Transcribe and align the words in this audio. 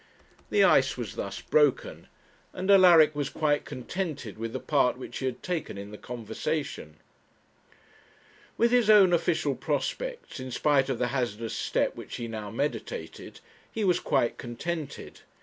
The 0.49 0.63
ice 0.63 0.97
was 0.97 1.13
thus 1.13 1.41
broken, 1.41 2.07
and 2.53 2.71
Alaric 2.71 3.13
was 3.13 3.29
quite 3.29 3.65
contented 3.65 4.35
with 4.39 4.51
the 4.51 4.59
part 4.59 4.97
which 4.97 5.19
he 5.19 5.27
had 5.27 5.43
taken 5.43 5.77
in 5.77 5.91
the 5.91 5.97
conversation. 5.99 6.95
With 8.57 8.71
his 8.71 8.89
own 8.89 9.13
official 9.13 9.53
prospects, 9.53 10.39
in 10.39 10.49
spite 10.49 10.89
of 10.89 10.97
the 10.97 11.09
hazardous 11.09 11.53
step 11.53 11.95
which 11.95 12.15
he 12.15 12.27
now 12.27 12.49
meditated, 12.49 13.41
he 13.71 13.83
was 13.83 13.99
quite 13.99 14.39
contented. 14.39 15.19